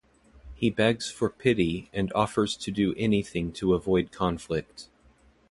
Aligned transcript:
He 0.55 0.71
begs 0.71 1.11
for 1.11 1.29
"pity" 1.29 1.91
and 1.93 2.11
offers 2.13 2.57
to 2.57 2.71
do 2.71 2.95
anything 2.97 3.51
to 3.51 3.75
avoid 3.75 4.11
conflict. 4.11 4.89